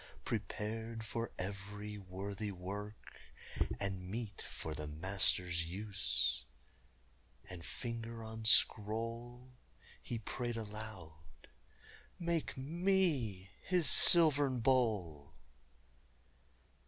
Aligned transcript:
Prepared 0.25 1.05
for 1.05 1.31
every 1.37 1.99
worthy 1.99 2.51
work, 2.51 3.21
and 3.79 4.09
meet 4.09 4.41
For 4.41 4.73
the 4.73 4.87
Master's 4.87 5.67
use!" 5.67 6.43
And 7.47 7.63
finger 7.63 8.23
on 8.23 8.45
scroll, 8.45 9.53
He 10.01 10.17
prayed 10.17 10.57
aloud: 10.57 11.47
"Make 12.17 12.57
me 12.57 13.51
his 13.61 13.87
silvern 13.87 14.59
bowl!" 14.59 15.35